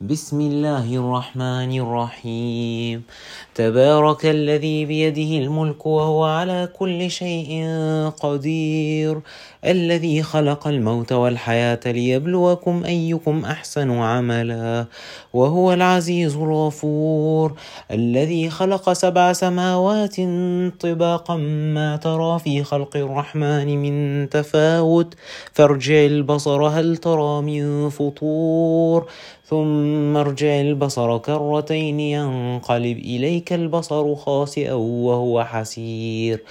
بسم 0.00 0.40
الله 0.40 0.94
الرحمن 0.96 1.80
الرحيم. 1.80 3.02
تبارك 3.54 4.26
الذي 4.26 4.84
بيده 4.84 5.44
الملك 5.44 5.86
وهو 5.86 6.24
على 6.24 6.68
كل 6.78 7.10
شيء 7.10 7.66
قدير. 8.20 9.20
الذي 9.64 10.22
خلق 10.22 10.68
الموت 10.68 11.12
والحياة 11.12 11.80
ليبلوكم 11.86 12.84
أيكم 12.84 13.44
أحسن 13.44 13.90
عملا. 13.90 14.86
وهو 15.32 15.72
العزيز 15.72 16.36
الغفور. 16.36 17.52
الذي 17.90 18.50
خلق 18.50 18.92
سبع 18.92 19.32
سماوات 19.32 20.16
طباقا 20.80 21.36
ما 21.74 21.96
ترى 21.96 22.38
في 22.38 22.64
خلق 22.64 22.96
الرحمن 22.96 23.78
من 23.82 24.28
تفاوت. 24.30 25.14
فارجع 25.52 26.06
البصر 26.06 26.62
هل 26.62 26.96
ترى 26.96 27.42
من 27.42 27.90
فطور. 27.90 29.06
ثم 29.44 29.87
ارجع 30.16 30.60
البصر 30.60 31.18
كرتين 31.18 32.00
ينقلب 32.00 32.98
إليك 32.98 33.52
البصر 33.52 34.14
خاسئا 34.14 34.72
وهو 34.72 35.44
حسير. 35.44 36.42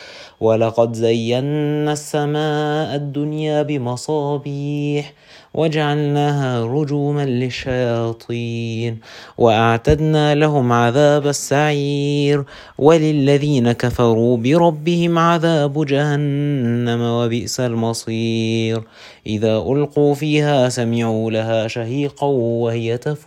ولقد 0.41 0.93
زينا 0.93 1.93
السماء 1.93 2.95
الدنيا 2.95 3.61
بمصابيح 3.61 5.13
وجعلناها 5.53 6.65
رجوما 6.65 7.25
للشياطين. 7.25 8.97
وأعتدنا 9.37 10.35
لهم 10.35 10.71
عذاب 10.71 11.27
السعير. 11.27 12.43
وللذين 12.77 13.71
كفروا 13.71 14.37
بربهم 14.37 15.17
عذاب 15.17 15.85
جهنم 15.85 17.01
وبئس 17.01 17.59
المصير. 17.59 18.83
إذا 19.27 19.57
ألقوا 19.57 20.13
فيها 20.13 20.69
سمعوا 20.69 21.31
لها 21.31 21.67
شهيقا 21.67 22.27
وهي 22.27 22.97
تفور. 22.97 23.26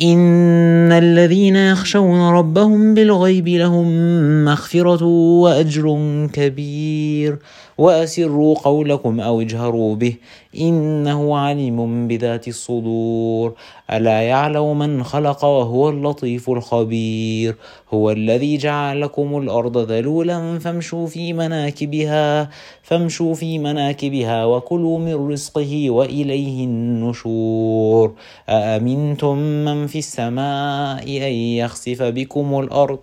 إن 0.00 0.92
الذين 0.92 1.56
يخشون 1.56 2.20
ربهم 2.20 2.94
بالغيب 2.94 3.48
لهم 3.48 3.88
مغفرة 4.44 5.04
وأجر 5.04 5.98
كبير. 6.32 7.38
وأسروا 7.78 8.54
قولكم 8.54 9.20
أو 9.20 9.40
اجهروا 9.40 9.94
به 9.94 10.14
إنه 10.60 11.36
عليم 11.36 12.08
بذات 12.08 12.48
الصدور. 12.48 13.54
ألا 13.90 14.22
يعلم 14.22 14.78
من 14.78 15.02
خلق 15.04 15.44
وهو 15.44 15.88
اللطيف 15.88 16.50
الخبير؟ 16.50 17.54
هو 17.94 18.10
الذي 18.10 18.56
جعل 18.56 19.00
لكم 19.00 19.38
الأرض 19.38 19.78
ذلولا 19.78 20.58
فامشوا 20.58 21.06
في 21.06 21.32
مناكبها 21.32 22.50
فامشوا 22.82 23.34
في 23.34 23.58
مناكبها 23.58 24.44
وكلوا 24.44 24.98
من 24.98 25.32
رزقه 25.32 25.90
وإليه 25.90 26.64
النشور. 26.64 28.12
أأمنتم 28.48 29.36
من 29.38 29.86
في 29.86 29.98
السماء 29.98 31.02
أن 31.02 31.32
يخسف 31.32 32.02
بكم 32.02 32.60
الأرض 32.60 32.98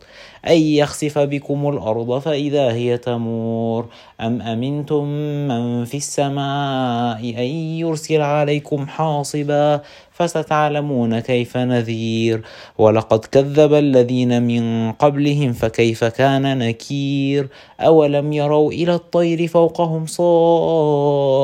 أن 0.47 0.57
يخسف 0.57 1.19
بكم 1.19 1.69
الأرض 1.69 2.19
فإذا 2.19 2.71
هي 2.71 2.97
تمور؟ 2.97 3.85
أم 4.21 4.41
أمنتم 4.41 4.68
من 4.73 5.85
في 5.85 5.97
السماء 5.97 7.19
أن 7.19 7.49
يرسل 7.81 8.21
عليكم 8.21 8.87
حاصبا 8.87 9.81
فستعلمون 10.11 11.19
كيف 11.19 11.57
نذير. 11.57 12.41
ولقد 12.77 13.25
كذب 13.25 13.73
الذين 13.73 14.43
من 14.43 14.91
قبلهم 14.91 15.53
فكيف 15.53 16.03
كان 16.03 16.57
نكير؟ 16.57 17.47
أولم 17.79 18.33
يروا 18.33 18.71
إلى 18.71 18.95
الطير 18.95 19.47
فوقهم 19.47 20.05
صافات 20.05 21.43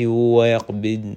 ويقبضن 0.00 1.14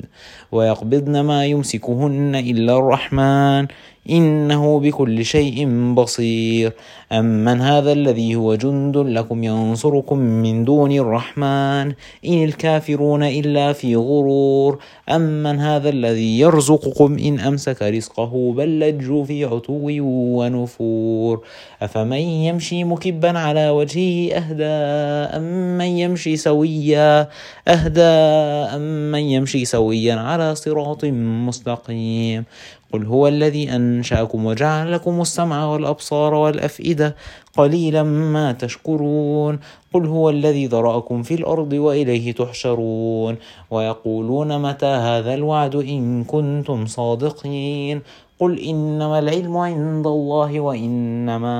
ويقبضن 0.51 1.19
ما 1.19 1.45
يمسكهن 1.45 2.35
إلا 2.35 2.77
الرحمن. 2.77 3.67
إنه 4.09 4.79
بكل 4.79 5.25
شيء 5.25 5.67
بصير. 5.93 6.73
أمن 7.11 7.61
هذا 7.61 7.91
الذي 7.91 8.35
هو 8.35 8.55
جند 8.55 8.97
لكم 8.97 9.43
ينصركم 9.43 10.17
من 10.17 10.65
دون 10.65 10.91
الرحمن. 10.91 11.93
إن 12.25 12.43
الكافرون 12.43 13.23
إلا 13.23 13.73
في 13.73 13.95
غرور. 13.95 14.79
أمن 15.09 15.59
هذا 15.59 15.89
الذي 15.89 16.39
يرزقكم 16.39 17.17
إن 17.17 17.39
أمسك 17.39 17.81
رزقه 17.81 18.53
بل 18.57 18.79
لجوا 18.79 19.23
في 19.23 19.45
عتو 19.45 19.89
ونفور. 20.37 21.43
أفمن 21.81 22.17
يمشي 22.17 22.83
مكبا 22.83 23.39
على 23.39 23.69
وجهه 23.69 24.33
أهدى 24.33 24.63
أمن 25.37 25.85
يمشي 25.85 26.37
سويا؟ 26.37 27.27
أهدى 27.67 28.01
أمن 28.75 29.19
يمشي 29.19 29.65
سويا 29.65 30.15
على 30.15 30.55
صراط 30.55 31.05
مستقيم. 31.05 32.45
قل 32.93 33.05
هو 33.05 33.27
الذي 33.27 33.75
أنشأكم 33.75 34.45
وجعل 34.45 34.91
لكم 34.91 35.21
السمع 35.21 35.65
والأبصار 35.65 36.33
والأفئدة 36.33 37.15
قليلا 37.57 38.03
ما 38.03 38.51
تشكرون 38.51 39.59
قل 39.93 40.05
هو 40.05 40.29
الذي 40.29 40.67
ذرأكم 40.67 41.23
في 41.23 41.33
الأرض 41.33 41.73
وإليه 41.73 42.31
تحشرون 42.31 43.35
ويقولون 43.71 44.61
متى 44.61 44.85
هذا 44.85 45.33
الوعد 45.33 45.75
إن 45.75 46.23
كنتم 46.23 46.85
صادقين 46.85 48.01
قل 48.39 48.59
إنما 48.59 49.19
العلم 49.19 49.57
عند 49.57 50.07
الله 50.07 50.59
وإنما 50.59 51.55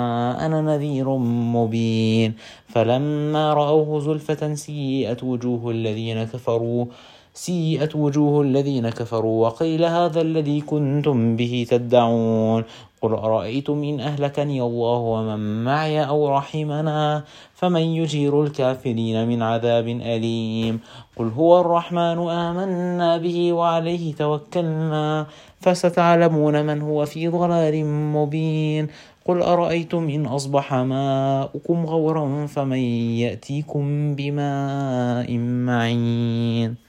أنا 0.46 0.62
نذير 0.62 1.10
مبين 1.56 2.34
فلما 2.68 3.54
رأوه 3.54 4.00
زلفة 4.00 4.56
سيئت 4.56 5.24
وجوه 5.24 5.72
الذين 5.72 6.24
كفروا 6.24 6.86
سيئت 7.40 7.96
وجوه 7.96 8.42
الذين 8.42 8.90
كفروا 8.90 9.48
وقيل 9.48 9.86
هذا 9.86 10.22
الذي 10.22 10.62
كنتم 10.62 11.36
به 11.36 11.68
تدعون. 11.70 12.64
قل 13.02 13.14
أرأيتم 13.14 13.84
إن 13.84 14.00
أهلكني 14.00 14.62
الله 14.62 14.98
ومن 14.98 15.64
معي 15.64 16.04
أو 16.04 16.38
رحمنا؟ 16.38 17.24
فمن 17.54 17.82
يجير 17.82 18.44
الكافرين 18.44 19.28
من 19.28 19.42
عذاب 19.42 19.88
أليم. 19.88 20.80
قل 21.18 21.28
هو 21.28 21.62
الرحمن 21.62 22.30
آمنا 22.30 23.18
به 23.18 23.54
وعليه 23.54 24.14
توكلنا. 24.14 25.26
فستعلمون 25.62 26.66
من 26.66 26.82
هو 26.82 27.06
في 27.06 27.28
ضلال 27.28 27.86
مبين. 27.86 28.88
قل 29.26 29.42
أرأيتم 29.42 30.10
إن 30.10 30.26
أصبح 30.26 30.74
ماؤكم 30.74 31.86
غورا 31.86 32.46
فمن 32.46 32.84
يأتيكم 33.24 34.16
بماء 34.16 35.38
معين. 35.38 36.89